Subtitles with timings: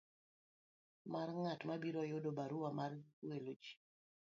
[1.13, 3.71] mar ng'at mabiro yudo barua mar gwelo ji.